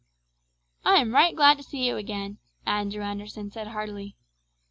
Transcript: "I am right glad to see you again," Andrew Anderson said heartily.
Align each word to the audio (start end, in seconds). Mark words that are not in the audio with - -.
"I 0.83 0.95
am 0.95 1.13
right 1.13 1.35
glad 1.35 1.57
to 1.57 1.63
see 1.63 1.85
you 1.87 1.95
again," 1.95 2.39
Andrew 2.65 3.03
Anderson 3.03 3.51
said 3.51 3.67
heartily. 3.67 4.15